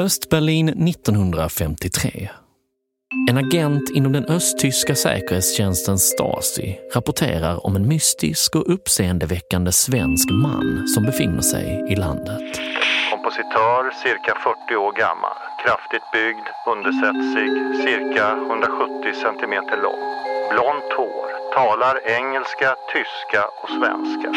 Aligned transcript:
Östberlin 0.00 0.68
1953. 0.68 2.30
En 3.30 3.36
agent 3.36 3.90
inom 3.94 4.12
den 4.12 4.24
östtyska 4.24 4.94
säkerhetstjänsten 4.94 5.98
Stasi 5.98 6.78
rapporterar 6.94 7.66
om 7.66 7.76
en 7.76 7.88
mystisk 7.88 8.56
och 8.56 8.72
uppseendeväckande 8.74 9.72
svensk 9.72 10.30
man 10.30 10.88
som 10.88 11.02
befinner 11.04 11.42
sig 11.42 11.86
i 11.88 11.96
landet. 11.96 12.60
Kompositör, 13.10 13.82
cirka 14.04 14.32
40 14.68 14.76
år 14.76 14.92
gammal. 14.92 15.36
Kraftigt 15.64 16.06
byggd, 16.12 16.46
undersetsig, 16.72 17.50
cirka 17.86 18.26
170 18.32 19.20
centimeter 19.22 19.76
lång. 19.82 20.02
Blont 20.52 20.90
hår, 20.96 21.26
talar 21.54 21.96
engelska, 22.18 22.68
tyska 22.92 23.42
och 23.62 23.70
svenska. 23.78 24.28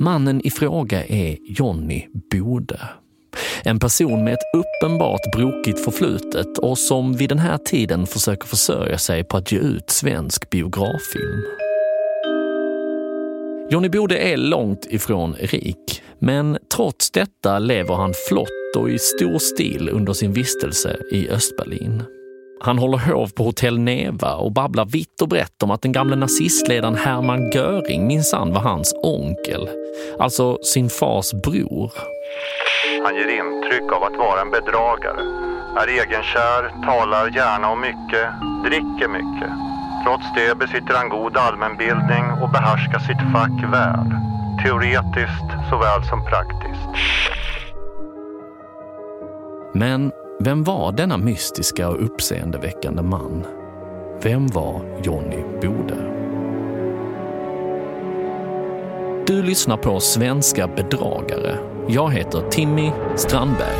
Mannen 0.00 0.40
i 0.44 0.50
fråga 0.50 1.04
är 1.06 1.36
Johnny 1.58 2.06
Bode. 2.30 2.80
En 3.66 3.78
person 3.78 4.24
med 4.24 4.34
ett 4.34 4.54
uppenbart 4.54 5.20
brokigt 5.32 5.84
förflutet 5.84 6.58
och 6.58 6.78
som 6.78 7.12
vid 7.12 7.28
den 7.28 7.38
här 7.38 7.58
tiden 7.58 8.06
försöker 8.06 8.46
försörja 8.46 8.98
sig 8.98 9.24
på 9.24 9.36
att 9.36 9.52
ge 9.52 9.58
ut 9.58 9.90
svensk 9.90 10.50
biograffilm. 10.50 11.44
Johnny 13.70 13.88
Bode 13.88 14.18
är 14.18 14.36
långt 14.36 14.86
ifrån 14.90 15.34
rik, 15.34 16.02
men 16.18 16.58
trots 16.76 17.10
detta 17.10 17.58
lever 17.58 17.94
han 17.94 18.12
flott 18.28 18.76
och 18.76 18.90
i 18.90 18.98
stor 18.98 19.38
stil 19.38 19.88
under 19.92 20.12
sin 20.12 20.32
vistelse 20.32 20.96
i 21.12 21.28
Östberlin. 21.28 22.02
Han 22.60 22.78
håller 22.78 22.98
hov 22.98 23.28
på 23.28 23.44
hotell 23.44 23.78
Neva 23.78 24.34
och 24.34 24.52
babblar 24.52 24.84
vitt 24.84 25.22
och 25.22 25.28
brett 25.28 25.62
om 25.62 25.70
att 25.70 25.82
den 25.82 25.92
gamle 25.92 26.16
nazistledaren 26.16 26.94
Hermann 26.94 27.50
Göring 27.50 28.06
minsann 28.06 28.52
var 28.52 28.60
hans 28.60 28.94
onkel, 29.02 29.68
alltså 30.18 30.58
sin 30.62 30.90
fars 30.90 31.32
bror. 31.44 31.92
Han 33.04 33.14
ger 33.16 33.28
intryck 33.28 33.92
av 33.92 34.02
att 34.02 34.16
vara 34.16 34.40
en 34.40 34.50
bedragare. 34.50 35.20
Är 35.76 35.88
egenkär, 35.88 36.86
talar 36.86 37.28
gärna 37.28 37.70
och 37.70 37.78
mycket, 37.78 38.28
dricker 38.64 39.08
mycket. 39.08 39.50
Trots 40.04 40.26
det 40.36 40.58
besitter 40.58 40.94
han 40.94 41.08
god 41.08 41.36
allmänbildning 41.36 42.24
och 42.42 42.50
behärskar 42.50 42.98
sitt 42.98 43.32
fack 43.32 43.72
väl. 43.72 44.10
Teoretiskt 44.64 45.70
såväl 45.70 46.04
som 46.10 46.26
praktiskt. 46.26 46.88
Men 49.72 50.12
vem 50.40 50.64
var 50.64 50.92
denna 50.92 51.16
mystiska 51.16 51.88
och 51.88 52.04
uppseendeväckande 52.04 53.02
man? 53.02 53.46
Vem 54.22 54.46
var 54.46 54.80
Johnny 55.02 55.42
Bode? 55.62 55.96
Du 59.26 59.42
lyssnar 59.42 59.76
på 59.76 60.00
Svenska 60.00 60.68
bedragare. 60.68 61.73
Jag 61.88 62.12
heter 62.12 62.50
Timmy 62.50 62.90
Strandberg. 63.16 63.76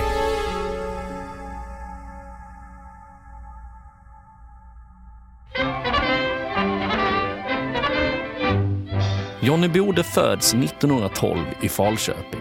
Johnny 9.41 9.69
Bode 9.69 10.03
föds 10.03 10.55
1912 10.55 11.39
i 11.61 11.69
Falköping. 11.69 12.41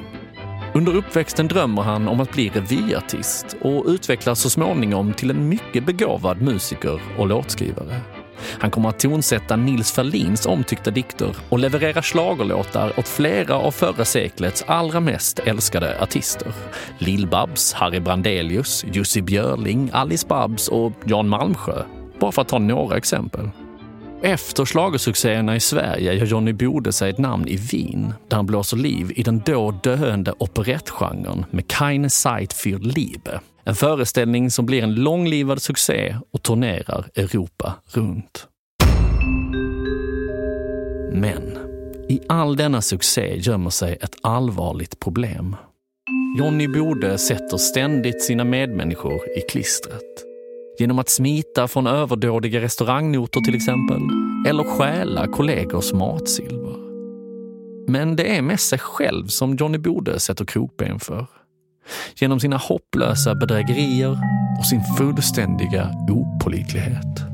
Under 0.74 0.96
uppväxten 0.96 1.48
drömmer 1.48 1.82
han 1.82 2.08
om 2.08 2.20
att 2.20 2.32
bli 2.32 2.50
revyartist 2.50 3.56
och 3.62 3.86
utvecklas 3.88 4.40
så 4.40 4.50
småningom 4.50 5.14
till 5.14 5.30
en 5.30 5.50
mycket 5.50 5.86
begåvad 5.86 6.42
musiker 6.42 7.02
och 7.18 7.28
låtskrivare. 7.28 8.23
Han 8.60 8.72
kommer 8.72 8.90
att 8.90 9.00
tonsätta 9.00 9.56
Nils 9.56 9.92
Ferlins 9.92 10.46
omtyckta 10.46 10.92
dikter 10.92 11.36
och 11.50 11.60
leverera 11.60 12.02
schlagerlåtar 12.02 13.00
åt 13.00 13.08
flera 13.08 13.56
av 13.56 13.72
förra 13.72 14.06
seklets 14.06 14.64
allra 14.68 15.00
mest 15.00 15.40
älskade 15.40 16.02
artister. 16.02 16.54
Lill-Babs, 17.00 17.74
Harry 17.74 18.00
Brandelius, 18.00 18.86
Jussi 18.92 19.22
Björling, 19.22 19.90
Alice 19.94 20.28
Babs 20.28 20.68
och 20.68 20.94
Jan 21.06 21.30
Malmsjö. 21.30 21.84
Bara 22.20 22.32
för 22.32 22.42
att 22.42 22.48
ta 22.48 22.60
några 22.60 22.98
exempel. 22.98 23.50
Efter 24.26 24.66
schlagersuccéerna 24.66 25.56
i 25.56 25.60
Sverige 25.60 26.14
gör 26.14 26.26
Johnny 26.26 26.54
Bode 26.54 26.92
sig 26.92 27.10
ett 27.10 27.18
namn 27.18 27.48
i 27.48 27.56
Wien 27.56 28.14
där 28.28 28.36
han 28.36 28.46
blåser 28.46 28.78
liv 28.78 29.12
i 29.16 29.24
den 29.24 29.42
då 29.46 29.72
döende 29.72 30.34
operettgenren 30.38 31.46
med 31.52 31.68
Keine 31.68 32.10
Zeit 32.10 32.54
für 32.54 32.80
Liebe. 32.80 33.40
En 33.64 33.76
föreställning 33.76 34.52
som 34.52 34.66
blir 34.66 34.84
en 34.84 34.96
långlivad 34.96 35.62
succé 35.62 36.18
och 36.34 36.44
turnerar 36.44 37.10
Europa 37.16 37.74
runt. 37.86 38.48
Men 41.12 41.58
i 42.10 42.22
all 42.30 42.56
denna 42.56 42.82
succé 42.82 43.36
gömmer 43.38 43.70
sig 43.70 43.98
ett 44.02 44.16
allvarligt 44.22 45.00
problem. 45.00 45.56
Johnny 46.38 46.68
Bode 46.68 47.18
sätter 47.18 47.58
ständigt 47.58 48.24
sina 48.24 48.44
medmänniskor 48.44 49.22
i 49.38 49.42
klistret. 49.42 50.33
Genom 50.80 51.00
att 51.00 51.10
smita 51.10 51.68
från 51.68 51.88
överdådiga 51.88 52.62
restaurangnotor 52.62 53.42
till 53.42 53.56
exempel, 53.56 54.02
eller 54.48 54.64
stjäla 54.64 55.28
kollegors 55.28 55.94
matsilver. 55.94 56.76
Men 57.88 58.16
det 58.16 58.38
är 58.38 58.42
mest 58.42 58.70
sig 58.70 58.80
själv 58.80 59.28
som 59.28 59.56
Johnny 59.56 59.78
Bode 59.78 60.20
sätter 60.20 60.46
krokben 60.46 61.00
för. 61.00 61.28
Genom 62.16 62.40
sina 62.40 62.58
hopplösa 62.58 63.36
bedrägerier 63.36 64.18
och 64.60 64.66
sin 64.66 64.82
fullständiga 64.98 65.92
opålitlighet. 66.10 67.34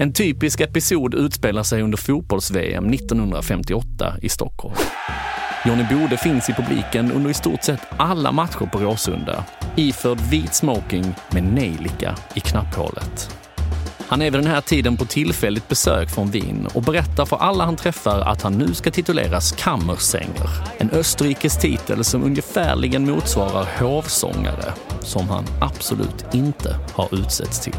En 0.00 0.12
typisk 0.12 0.60
episod 0.60 1.14
utspelar 1.14 1.62
sig 1.62 1.82
under 1.82 1.98
fotbolls-VM 1.98 2.92
1958 2.92 4.14
i 4.22 4.28
Stockholm. 4.28 4.74
Johnny 5.64 5.84
Bode 5.90 6.16
finns 6.16 6.48
i 6.48 6.52
publiken 6.52 7.12
under 7.12 7.30
i 7.30 7.34
stort 7.34 7.62
sett 7.64 7.80
alla 7.96 8.32
matcher 8.32 8.66
på 8.72 8.78
Råsunda, 8.78 9.44
iförd 9.76 10.20
vit 10.20 10.54
smoking 10.54 11.14
med 11.30 11.42
nejlika 11.42 12.14
i 12.34 12.40
knapphålet. 12.40 13.36
Han 14.08 14.22
är 14.22 14.30
vid 14.30 14.40
den 14.40 14.46
här 14.46 14.60
tiden 14.60 14.96
på 14.96 15.04
tillfälligt 15.04 15.68
besök 15.68 16.10
från 16.10 16.30
Wien 16.30 16.68
och 16.74 16.82
berättar 16.82 17.24
för 17.24 17.36
alla 17.36 17.64
han 17.64 17.76
träffar 17.76 18.20
att 18.20 18.42
han 18.42 18.52
nu 18.52 18.74
ska 18.74 18.90
tituleras 18.90 19.52
Kammersänger. 19.52 20.50
En 20.78 20.90
österrikisk 20.90 21.60
titel 21.60 22.04
som 22.04 22.24
ungefärligen 22.24 23.10
motsvarar 23.10 23.68
hovsångare, 23.80 24.72
som 25.00 25.28
han 25.28 25.44
absolut 25.60 26.34
inte 26.34 26.76
har 26.94 27.14
utsetts 27.14 27.60
till. 27.60 27.76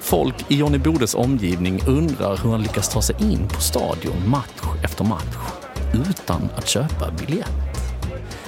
Folk 0.00 0.34
i 0.48 0.56
Johnny 0.56 0.78
Bodes 0.78 1.14
omgivning 1.14 1.82
undrar 1.86 2.36
hur 2.36 2.50
han 2.50 2.62
lyckas 2.62 2.88
ta 2.88 3.02
sig 3.02 3.16
in 3.20 3.48
på 3.48 3.60
stadion 3.60 4.28
match 4.28 4.84
efter 4.84 5.04
match 5.04 5.61
utan 5.94 6.48
att 6.56 6.68
köpa 6.68 7.10
biljett. 7.10 7.92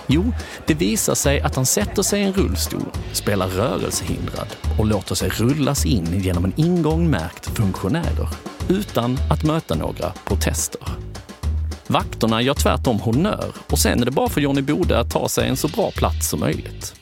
Jo, 0.06 0.32
det 0.66 0.75
visar 0.75 1.15
sig 1.15 1.41
att 1.41 1.56
han 1.56 1.66
sätter 1.66 2.03
sig 2.03 2.21
i 2.21 2.25
en 2.25 2.32
rullstol, 2.32 2.87
spelar 3.12 3.49
rörelsehindrad 3.49 4.49
och 4.78 4.87
låter 4.87 5.15
sig 5.15 5.28
rullas 5.28 5.87
in 5.87 6.21
genom 6.21 6.44
en 6.44 6.53
ingång 6.56 7.10
märkt 7.10 7.47
funktionärer 7.47 8.28
utan 8.69 9.19
att 9.31 9.44
möta 9.44 9.75
några 9.75 10.12
protester. 10.25 10.81
Vakterna 11.87 12.43
gör 12.43 12.54
tvärtom 12.54 13.00
honnör 13.00 13.53
och 13.71 13.78
sen 13.78 14.00
är 14.00 14.04
det 14.04 14.10
bara 14.10 14.28
för 14.28 14.41
Johnny 14.41 14.62
Bode 14.62 14.99
att 14.99 15.10
ta 15.10 15.28
sig 15.28 15.49
en 15.49 15.56
så 15.56 15.69
bra 15.69 15.91
plats 15.91 16.28
som 16.28 16.41
möjligt. 16.41 16.94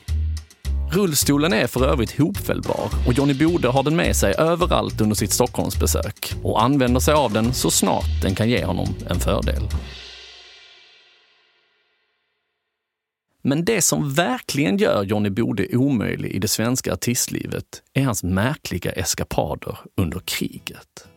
Rullstolen 0.91 1.53
är 1.53 1.67
för 1.67 1.85
övrigt 1.85 2.17
hopfällbar 2.17 2.89
och 3.07 3.13
Johnny 3.13 3.33
Bode 3.33 3.67
har 3.67 3.83
den 3.83 3.95
med 3.95 4.15
sig 4.15 4.33
överallt 4.37 5.01
under 5.01 5.15
sitt 5.15 5.31
Stockholmsbesök 5.31 6.33
och 6.43 6.63
använder 6.63 6.99
sig 6.99 7.13
av 7.13 7.33
den 7.33 7.53
så 7.53 7.71
snart 7.71 8.21
den 8.21 8.35
kan 8.35 8.49
ge 8.49 8.65
honom 8.65 8.95
en 9.09 9.19
fördel. 9.19 9.67
Men 13.45 13.65
det 13.65 13.81
som 13.81 14.13
verkligen 14.13 14.77
gör 14.77 15.03
Johnny 15.03 15.29
Bode 15.29 15.77
omöjlig 15.77 16.31
i 16.31 16.39
det 16.39 16.47
svenska 16.47 16.93
artistlivet 16.93 17.83
är 17.93 18.03
hans 18.03 18.23
märkliga 18.23 18.91
eskapader 18.91 19.77
under 19.97 20.19
kriget. 20.19 21.07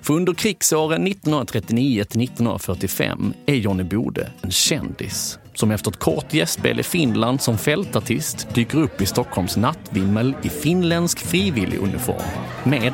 För 0.00 0.14
under 0.14 0.34
krigsåren 0.34 1.06
1939 1.06 2.04
till 2.04 2.22
1945 2.22 3.34
är 3.46 3.54
Johnny 3.54 3.82
Bode 3.82 4.30
en 4.42 4.50
kändis 4.50 5.38
som 5.54 5.70
efter 5.70 5.90
ett 5.90 5.98
kort 5.98 6.34
gästspel 6.34 6.80
i 6.80 6.82
Finland 6.82 7.40
som 7.40 7.58
fältartist 7.58 8.54
dyker 8.54 8.78
upp 8.78 9.00
i 9.02 9.06
Stockholms 9.06 9.56
nattvimmel 9.56 10.34
i 10.42 10.48
finländsk 10.48 11.18
frivilliguniform 11.18 12.22
med 12.64 12.92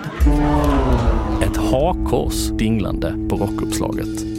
ett 1.43 1.57
hakkors 1.57 2.49
dinglande 2.49 3.29
på 3.29 3.37
rockuppslaget. 3.37 4.34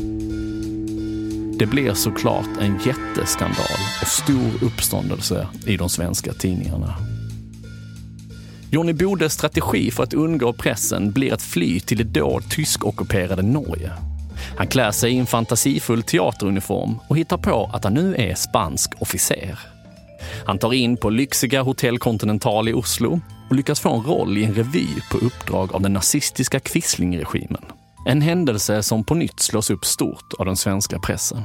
Det 1.60 1.66
blir 1.66 1.94
såklart 1.94 2.50
en 2.62 2.80
jätteskandal 2.86 3.80
och 4.02 4.08
stor 4.08 4.68
uppståndelse 4.68 5.48
i 5.68 5.78
de 5.78 5.90
svenska 5.90 6.34
tidningarna. 6.34 6.96
Johnny 8.72 8.94
Bodes 8.94 9.34
strategi 9.34 9.92
för 9.92 10.04
att 10.04 10.14
undgå 10.14 10.54
pressen 10.54 11.12
blir 11.12 11.34
att 11.34 11.42
fly 11.42 11.80
till 11.80 11.98
det 11.98 12.20
då 12.20 12.40
tyskockuperade 12.50 13.42
Norge. 13.42 13.92
Han 14.58 14.68
klär 14.68 14.92
sig 14.92 15.12
i 15.12 15.18
en 15.18 15.26
fantasifull 15.26 16.04
teateruniform 16.04 16.96
och 17.08 17.18
hittar 17.18 17.38
på 17.38 17.70
att 17.74 17.84
han 17.84 17.94
nu 17.94 18.16
är 18.16 18.36
spansk 18.36 18.92
officer. 19.00 19.60
Han 20.46 20.58
tar 20.58 20.74
in 20.74 20.98
på 20.98 21.10
lyxiga 21.10 21.62
Hotel 21.62 22.00
Continental 22.00 22.70
i 22.70 22.74
Oslo 22.74 23.22
och 23.50 23.56
lyckas 23.56 23.80
få 23.80 23.94
en 23.96 24.04
roll 24.04 24.38
i 24.38 24.44
en 24.44 24.54
revy 24.54 24.88
på 25.12 25.18
uppdrag 25.18 25.76
av 25.76 25.82
den 25.82 25.94
nazistiska 25.94 26.60
quislingregimen. 26.60 27.66
En 28.08 28.22
händelse 28.22 28.84
som 28.84 29.04
på 29.04 29.16
nytt 29.16 29.40
slås 29.40 29.70
upp 29.70 29.86
stort 29.86 30.34
av 30.40 30.46
den 30.46 30.56
svenska 30.56 31.00
pressen. 31.00 31.44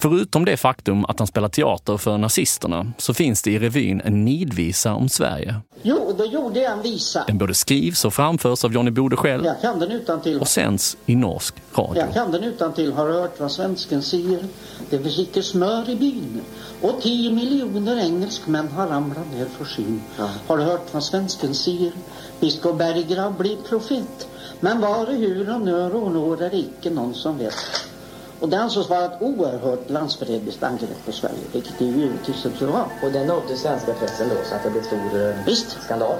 Förutom 0.00 0.44
det 0.44 0.56
faktum 0.56 1.04
att 1.04 1.18
han 1.18 1.26
spelar 1.26 1.48
teater 1.48 1.96
för 1.96 2.18
nazisterna 2.18 2.92
så 2.98 3.14
finns 3.14 3.42
det 3.42 3.50
i 3.50 3.58
revyn 3.58 4.00
en 4.04 4.24
nidvisa 4.24 4.94
om 4.94 5.08
Sverige. 5.08 5.54
Jo, 5.82 6.14
då 6.18 6.24
gjorde 6.24 6.60
jag 6.60 6.72
en 6.72 6.82
visa. 6.82 7.24
Den 7.26 7.38
både 7.38 7.54
skrivs 7.54 8.04
och 8.04 8.14
framförs 8.14 8.64
av 8.64 8.72
Johnny 8.72 8.90
Bode 8.90 9.16
själv 9.16 9.44
Jag 9.44 9.60
kan 9.60 9.78
den 9.78 9.90
utan 9.92 10.20
till. 10.20 10.40
och 10.40 10.48
sänds 10.48 10.96
i 11.06 11.16
norsk 11.16 11.54
radio. 11.74 12.02
Jag 12.02 12.14
kan 12.14 12.32
den 12.32 12.44
utan 12.44 12.72
till. 12.72 12.92
Har 12.92 13.10
hört 13.10 13.40
vad 13.40 13.52
svensken 13.52 14.02
säger? 14.02 14.44
Det 14.90 14.98
finns 14.98 15.18
icke 15.18 15.42
smör 15.42 15.90
i 15.90 15.96
byn. 15.96 16.40
Och 16.82 17.02
tio 17.02 17.30
miljoner 17.32 17.96
engelsmän 17.96 18.68
har 18.68 18.86
ramlat 18.86 19.32
ner 19.34 19.46
för 19.46 19.64
skyn. 19.64 20.00
Har 20.46 20.56
du 20.58 20.62
hört 20.64 20.94
vad 20.94 21.04
svensken 21.04 21.54
säger? 21.54 21.92
Biskop 22.40 22.78
Berggrav 22.78 23.38
blir 23.38 23.56
profet. 23.68 24.28
Men 24.60 24.80
var 24.80 25.06
och 25.06 25.14
hur 25.14 25.54
och 25.54 25.60
när 25.60 25.94
och 25.96 26.12
når 26.12 26.42
är 26.42 26.54
icke 26.54 26.90
någon 26.90 27.14
som 27.14 27.38
vet. 27.38 27.54
Och 28.40 28.48
det 28.48 28.60
ansågs 28.60 28.88
vara 28.88 29.04
ett 29.04 29.22
oerhört 29.22 29.90
landsförrädiskt 29.90 30.62
angrepp 30.62 31.06
på 31.06 31.12
Sverige, 31.12 31.44
vilket 31.52 31.78
det 31.78 31.84
ju 31.84 32.00
givetvis 32.00 32.46
inte 32.46 32.66
var. 32.66 32.86
Och 33.02 33.12
det 33.12 33.24
nådde 33.24 33.56
svenska 33.56 33.92
pressen 33.92 34.28
då 34.28 34.34
så 34.44 34.54
att 34.54 34.62
det 34.62 34.70
blev 34.70 34.82
stor 34.82 35.28
eh, 35.28 35.44
Visst. 35.46 35.82
skandal. 35.82 36.16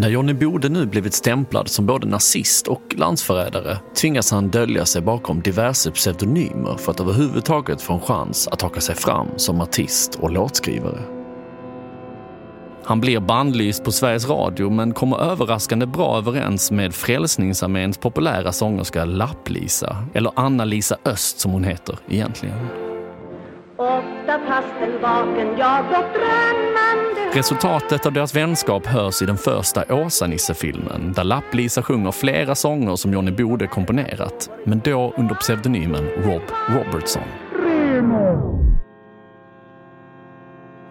När 0.00 0.08
Johnny 0.08 0.32
Bode 0.32 0.68
nu 0.68 0.86
blivit 0.86 1.14
stämplad 1.14 1.68
som 1.68 1.86
både 1.86 2.06
nazist 2.06 2.68
och 2.68 2.94
landsförrädare 2.96 3.78
tvingas 3.94 4.30
han 4.30 4.48
dölja 4.48 4.86
sig 4.86 5.02
bakom 5.02 5.40
diverse 5.40 5.90
pseudonymer 5.90 6.76
för 6.76 6.92
att 6.92 7.00
överhuvudtaget 7.00 7.82
få 7.82 7.92
en 7.92 8.00
chans 8.00 8.48
att 8.48 8.62
haka 8.62 8.80
sig 8.80 8.94
fram 8.94 9.28
som 9.36 9.60
artist 9.60 10.14
och 10.14 10.30
låtskrivare. 10.30 11.19
Han 12.90 13.00
blir 13.00 13.20
bandlyst 13.20 13.84
på 13.84 13.92
Sveriges 13.92 14.28
Radio 14.28 14.70
men 14.70 14.94
kommer 14.94 15.18
överraskande 15.18 15.86
bra 15.86 16.18
överens 16.18 16.70
med 16.70 16.94
Frälsningsarméns 16.94 17.98
populära 17.98 18.52
sångerska 18.52 19.04
Lapp-Lisa, 19.04 19.96
eller 20.14 20.32
Anna-Lisa 20.36 20.96
Öst 21.04 21.40
som 21.40 21.52
hon 21.52 21.64
heter 21.64 21.98
egentligen. 22.08 22.56
Resultatet 27.32 28.06
av 28.06 28.12
deras 28.12 28.36
vänskap 28.36 28.86
hörs 28.86 29.22
i 29.22 29.26
den 29.26 29.38
första 29.38 29.84
Åsa-Nisse-filmen 29.94 31.12
där 31.12 31.24
Lapp-Lisa 31.24 31.82
sjunger 31.82 32.12
flera 32.12 32.54
sånger 32.54 32.96
som 32.96 33.12
Johnny 33.12 33.30
Bode 33.30 33.66
komponerat, 33.66 34.50
men 34.64 34.80
då 34.84 35.14
under 35.16 35.34
pseudonymen 35.34 36.04
Rob 36.04 36.42
Robertson. 36.68 37.22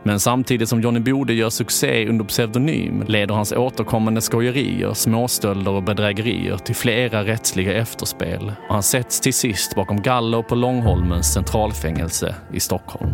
Men 0.10 0.20
samtidigt 0.20 0.70
som 0.70 0.82
Johnny 0.82 1.00
Bode 1.00 1.34
gör 1.34 1.50
succé 1.50 2.08
under 2.08 2.26
pseudonym 2.26 3.04
leder 3.08 3.36
hans 3.36 3.52
återkommande 3.52 4.22
skojerier, 4.22 4.94
småstölder 4.94 5.72
och 5.72 5.84
bedrägerier 5.84 6.58
till 6.58 6.76
flera 6.76 7.24
rättsliga 7.24 7.74
efterspel 7.74 8.54
och 8.68 8.74
han 8.74 8.84
sätts 8.84 9.22
till 9.22 9.34
sist 9.34 9.76
bakom 9.76 10.02
galler 10.02 10.42
på 10.42 10.56
Långholmens 10.56 11.34
centralfängelse 11.34 12.36
i 12.54 12.60
Stockholm. 12.60 13.12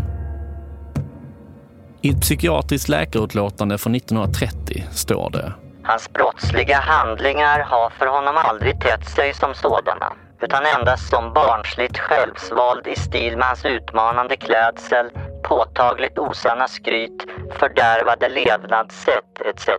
I 2.01 2.09
ett 2.09 2.21
psykiatriskt 2.21 2.89
läkarutlåtande 2.89 3.77
från 3.77 3.95
1930 3.95 4.83
står 4.91 5.29
det 5.29 5.53
Hans 5.83 6.13
brottsliga 6.13 6.77
handlingar 6.77 7.59
har 7.59 7.89
för 7.89 8.07
honom 8.07 8.35
aldrig 8.37 8.81
tett 8.81 9.09
sig 9.09 9.33
som 9.33 9.53
sådana, 9.53 10.13
utan 10.41 10.63
endast 10.77 11.09
som 11.09 11.33
barnsligt 11.33 11.97
självsvåld 11.97 12.87
i 12.87 12.95
stil 12.95 13.37
med 13.37 13.47
hans 13.47 13.65
utmanande 13.65 14.37
klädsel, 14.37 15.09
påtagligt 15.49 16.19
osanna 16.19 16.67
skryt, 16.67 17.25
fördärvade 17.59 18.29
levnadssätt 18.29 19.41
etc. 19.45 19.69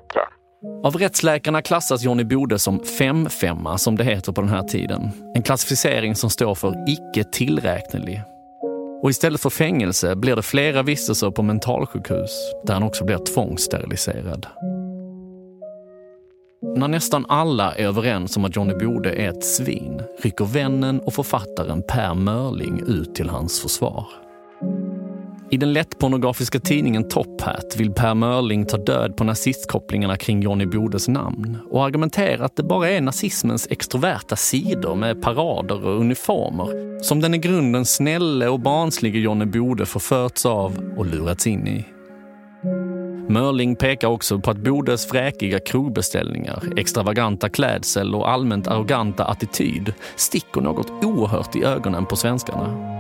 Av 0.84 0.96
rättsläkarna 0.96 1.62
klassas 1.62 2.04
Johnny 2.04 2.24
Bode 2.24 2.58
som 2.58 2.80
5-5 2.80 3.76
som 3.76 3.96
det 3.96 4.04
heter 4.04 4.32
på 4.32 4.40
den 4.40 4.50
här 4.50 4.62
tiden. 4.62 5.10
En 5.34 5.42
klassificering 5.42 6.14
som 6.14 6.30
står 6.30 6.54
för 6.54 6.74
icke 6.86 7.30
tillräknelig. 7.32 8.22
Och 9.02 9.10
istället 9.10 9.40
för 9.40 9.50
fängelse 9.50 10.16
blir 10.16 10.36
det 10.36 10.42
flera 10.42 10.82
vistelser 10.82 11.30
på 11.30 11.42
mentalsjukhus 11.42 12.30
där 12.64 12.74
han 12.74 12.82
också 12.82 13.04
blir 13.04 13.18
tvångssteriliserad. 13.18 14.46
När 16.76 16.88
nästan 16.88 17.26
alla 17.28 17.74
är 17.74 17.86
överens 17.86 18.36
om 18.36 18.44
att 18.44 18.56
Johnny 18.56 18.74
Bode 18.74 19.12
är 19.12 19.28
ett 19.28 19.44
svin 19.44 20.02
rycker 20.22 20.44
vännen 20.44 21.00
och 21.00 21.14
författaren 21.14 21.82
Per 21.88 22.14
Mörling 22.14 22.82
ut 22.86 23.14
till 23.14 23.28
hans 23.28 23.62
försvar. 23.62 24.25
I 25.50 25.56
den 25.56 25.72
lättpornografiska 25.72 26.60
tidningen 26.60 27.08
Top 27.08 27.40
Hat 27.40 27.76
vill 27.76 27.92
Per 27.92 28.14
Mörling 28.14 28.66
ta 28.66 28.76
död 28.76 29.16
på 29.16 29.24
nazistkopplingarna 29.24 30.16
kring 30.16 30.42
Johnny 30.42 30.66
Bodes 30.66 31.08
namn 31.08 31.58
och 31.70 31.84
argumenterar 31.84 32.44
att 32.44 32.56
det 32.56 32.62
bara 32.62 32.90
är 32.90 33.00
nazismens 33.00 33.66
extroverta 33.70 34.36
sidor 34.36 34.94
med 34.94 35.22
parader 35.22 35.86
och 35.86 36.00
uniformer 36.00 37.02
som 37.02 37.20
den 37.20 37.34
i 37.34 37.38
grunden 37.38 37.84
snälle 37.84 38.48
och 38.48 38.60
barnslige 38.60 39.18
Johnny 39.18 39.44
Bode 39.44 39.86
förförts 39.86 40.46
av 40.46 40.92
och 40.96 41.06
lurats 41.06 41.46
in 41.46 41.68
i. 41.68 41.84
Mörling 43.28 43.76
pekar 43.76 44.08
också 44.08 44.38
på 44.38 44.50
att 44.50 44.58
Bodes 44.58 45.06
fräkiga 45.06 45.58
krogbeställningar, 45.60 46.62
extravaganta 46.76 47.48
klädsel 47.48 48.14
och 48.14 48.30
allmänt 48.30 48.68
arroganta 48.68 49.24
attityd 49.24 49.94
sticker 50.16 50.60
något 50.60 51.04
oerhört 51.04 51.56
i 51.56 51.64
ögonen 51.64 52.06
på 52.06 52.16
svenskarna. 52.16 52.95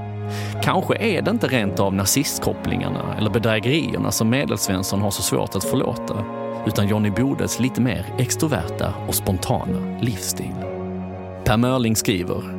Kanske 0.62 0.96
är 0.96 1.22
det 1.22 1.30
inte 1.30 1.46
rent 1.46 1.80
av 1.80 1.94
nazistkopplingarna 1.94 3.14
eller 3.18 3.30
bedrägerierna 3.30 4.10
som 4.10 4.30
Medelsvensson 4.30 5.00
har 5.00 5.10
så 5.10 5.22
svårt 5.22 5.54
att 5.54 5.64
förlåta, 5.64 6.24
utan 6.66 6.88
Johnny 6.88 7.10
Bodes 7.10 7.60
lite 7.60 7.80
mer 7.80 8.06
extroverta 8.18 8.94
och 9.08 9.14
spontana 9.14 9.98
livsstil. 10.00 10.54
Per 11.44 11.56
Mörling 11.56 11.96
skriver 11.96 12.56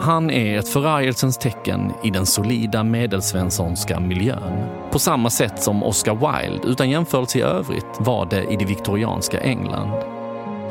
han 0.00 0.30
är 0.30 0.58
ett 0.58 0.68
förargelsens 0.68 1.38
tecken 1.38 1.92
i 2.04 2.10
den 2.10 2.26
solida 2.26 2.84
medelsvenssonska 2.84 4.00
miljön. 4.00 4.68
På 4.90 4.98
samma 4.98 5.30
sätt 5.30 5.62
som 5.62 5.82
Oscar 5.82 6.14
Wilde, 6.14 6.68
utan 6.68 6.90
jämförelse 6.90 7.38
i 7.38 7.42
övrigt, 7.42 7.86
var 7.98 8.26
det 8.26 8.44
i 8.44 8.56
det 8.56 8.64
viktorianska 8.64 9.40
England. 9.40 9.92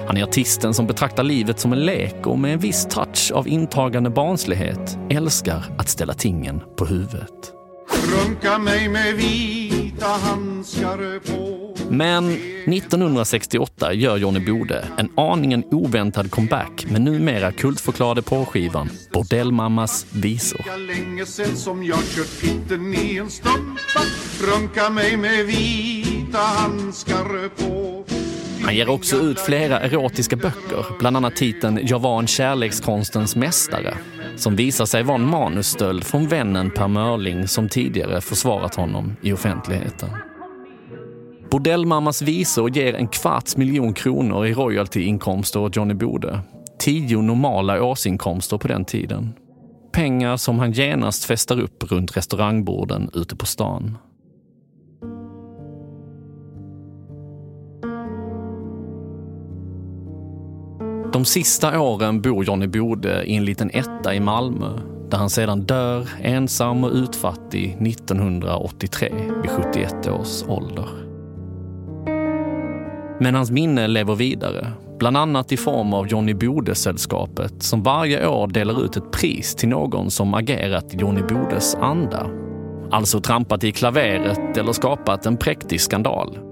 Han 0.08 0.18
är 0.18 0.24
artisten 0.24 0.74
som 0.74 0.88
betraktar 0.88 1.24
livet 1.24 1.60
som 1.60 1.74
en 1.74 1.86
lek 1.86 2.28
och 2.28 2.40
med 2.40 2.54
en 2.54 2.60
viss 2.60 2.86
touch 2.86 3.32
av 3.34 3.48
intagande 3.48 4.10
barnslighet 4.10 4.98
älskar 5.10 5.64
att 5.78 5.90
ställa 5.90 6.14
tingen 6.14 6.62
på 6.78 6.86
huvudet. 6.86 7.54
Runka 8.14 8.58
mig 8.58 8.90
med 8.90 9.16
vita 9.16 10.08
handskar 10.08 11.20
på 11.20 11.68
Men 11.90 12.32
1968 12.32 13.94
gör 13.94 14.18
Johnny 14.18 14.40
Bode 14.40 14.88
en 14.98 15.10
aningen 15.18 15.64
oväntad 15.72 16.32
comeback 16.32 16.86
med 16.90 17.02
numera 17.02 17.52
kultförklarade 17.52 18.22
porrskivan 18.22 18.90
Bordellmammas 19.14 20.06
visor. 20.14 20.62
Runka 24.42 24.90
mig 24.90 25.18
med 25.18 25.46
vita 25.46 26.38
handskar 26.38 27.50
på 27.50 27.87
han 28.68 28.76
ger 28.76 28.90
också 28.90 29.16
ut 29.16 29.40
flera 29.40 29.80
erotiska 29.80 30.36
böcker, 30.36 30.86
bland 31.00 31.18
annat 31.18 31.36
titeln 31.36 31.80
Jag 31.84 32.00
var 32.00 32.20
en 32.20 32.28
kärlekskonstens 32.28 33.36
mästare, 33.36 33.98
som 34.36 34.56
visar 34.56 34.86
sig 34.86 35.04
vara 35.04 35.16
en 35.16 35.30
manusstöld 35.30 36.04
från 36.04 36.28
vännen 36.28 36.72
Per 36.72 36.88
Mörling 36.88 37.48
som 37.48 37.70
tidigare 37.70 38.22
försvarat 38.22 38.76
honom 38.76 39.16
i 39.22 39.34
offentligheten. 39.34 40.10
Bordellmammas 41.52 42.22
visor 42.22 42.70
ger 42.70 42.94
en 42.94 43.08
kvarts 43.08 43.58
miljon 43.58 43.94
kronor 43.94 44.46
i 44.46 44.54
royaltyinkomster 44.54 45.60
åt 45.60 45.76
Johnny 45.76 45.94
Bode. 45.94 46.40
Tio 46.80 47.22
normala 47.22 47.84
årsinkomster 47.84 48.58
på 48.58 48.68
den 48.68 48.86
tiden. 48.86 49.34
Pengar 49.94 50.38
som 50.38 50.60
han 50.60 50.72
genast 50.72 51.26
festar 51.26 51.60
upp 51.60 51.92
runt 51.92 52.18
restaurangborden 52.18 53.10
ute 53.14 53.36
på 53.36 53.46
stan. 53.46 53.98
De 61.18 61.26
sista 61.26 61.80
åren 61.80 62.22
bor 62.22 62.46
Johnny 62.46 62.68
Bode 62.68 63.24
i 63.24 63.36
en 63.36 63.46
liten 63.46 63.70
etta 63.74 64.16
i 64.16 64.20
Malmö 64.20 64.80
där 65.10 65.18
han 65.18 65.30
sedan 65.30 65.62
dör 65.62 66.10
ensam 66.22 66.84
och 66.84 66.92
utfattig 66.94 67.78
1983 67.88 69.14
vid 69.42 69.52
71 69.52 70.08
års 70.08 70.44
ålder. 70.48 70.88
Men 73.20 73.36
hans 73.36 73.52
minne 73.52 73.88
lever 73.88 74.16
vidare, 74.16 74.72
bland 75.00 75.18
annat 75.18 75.52
i 75.52 75.58
form 75.58 75.94
av 75.94 76.08
Johnny 76.08 76.34
Bode-sällskapet 76.34 77.64
som 77.64 77.84
varje 77.84 78.28
år 78.28 78.48
delar 78.48 78.86
ut 78.86 78.98
ett 78.98 79.12
pris 79.12 79.56
till 79.56 79.70
någon 79.70 80.12
som 80.12 80.34
agerat 80.34 80.94
i 80.94 80.98
Johnny 80.98 81.22
Bodes 81.22 81.76
anda. 81.76 82.28
Alltså 82.92 83.20
trampat 83.20 83.64
i 83.64 83.72
klaveret 83.72 84.58
eller 84.58 84.74
skapat 84.74 85.26
en 85.26 85.38
präktig 85.38 85.82
skandal. 85.82 86.47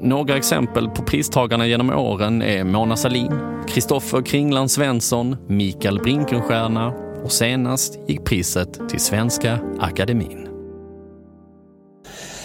Några 0.00 0.36
exempel 0.36 0.88
på 0.88 1.02
pristagarna 1.02 1.66
genom 1.66 1.90
åren 1.90 2.42
är 2.42 2.64
Mona 2.64 2.96
Sahlin, 2.96 3.32
Kristoffer 3.68 4.22
Kringland 4.22 4.70
Svensson, 4.70 5.36
Mikael 5.46 5.98
Brinkenstierna 5.98 6.92
och 7.24 7.32
senast 7.32 7.98
gick 8.06 8.24
priset 8.24 8.88
till 8.88 9.00
Svenska 9.00 9.58
Akademin. 9.80 10.48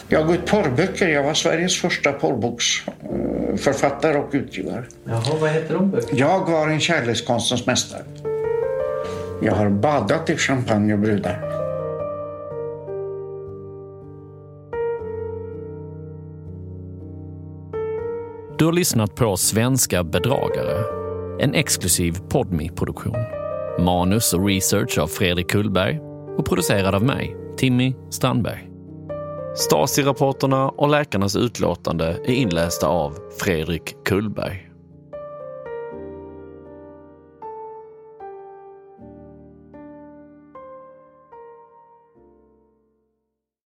Jag 0.08 0.20
har 0.20 0.28
gått 0.28 0.46
porrböcker. 0.46 1.08
Jag 1.08 1.24
var 1.24 1.34
Sveriges 1.34 1.82
första 1.82 2.12
porrboksförfattare 2.12 4.18
och 4.18 4.30
utgivare. 4.32 4.84
Jaha, 5.04 5.36
vad 5.42 5.50
heter 5.50 5.74
de 5.74 5.92
böckerna? 5.92 6.20
Jag 6.20 6.52
var 6.52 6.68
en 6.68 6.80
kärlekskonstens 6.80 7.66
mästare. 7.66 8.04
Jag 9.42 9.54
har 9.54 9.70
badat 9.70 10.30
i 10.30 10.38
champagne 10.38 10.94
och 10.94 11.00
brudar. 11.00 11.51
Har 18.72 18.76
lyssnat 18.76 19.16
på 19.16 19.38
Svenska 19.38 20.04
bedragare, 20.04 20.84
en 21.40 21.54
exklusiv 21.54 22.18
podmi 22.30 22.70
produktion 22.70 23.16
Manus 23.80 24.34
och 24.34 24.46
research 24.46 24.98
av 24.98 25.08
Fredrik 25.08 25.50
Kullberg 25.50 26.00
och 26.38 26.46
producerad 26.46 26.96
av 26.96 27.04
mig, 27.04 27.36
Timmy 27.58 27.94
Strandberg. 28.10 28.70
Stasi-rapporterna 29.56 30.70
och 30.70 30.90
läkarnas 30.90 31.36
utlåtande 31.36 32.06
är 32.26 32.34
inlästa 32.34 32.88
av 32.88 33.18
Fredrik 33.40 33.96
Kullberg. 34.06 34.71